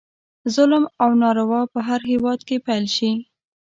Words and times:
ظلم 0.55 0.83
او 1.03 1.09
ناروا 1.21 1.61
به 1.65 1.69
په 1.73 1.79
هر 1.87 2.01
هیواد 2.11 2.39
کې 2.47 2.57
پیل 2.67 2.85
شي. 2.95 3.11